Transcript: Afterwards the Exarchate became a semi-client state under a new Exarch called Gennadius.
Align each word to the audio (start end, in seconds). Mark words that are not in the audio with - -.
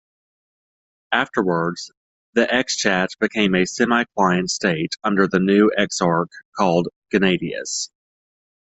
Afterwards 1.11 1.91
the 2.33 2.47
Exarchate 2.51 3.15
became 3.19 3.53
a 3.53 3.67
semi-client 3.67 4.49
state 4.49 4.95
under 5.03 5.27
a 5.31 5.37
new 5.39 5.69
Exarch 5.77 6.31
called 6.57 6.87
Gennadius. 7.13 7.91